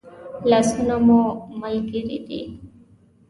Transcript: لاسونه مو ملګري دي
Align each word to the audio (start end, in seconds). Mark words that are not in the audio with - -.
لاسونه 0.49 0.95
مو 1.05 1.19
ملګري 1.61 2.17
دي 2.27 2.41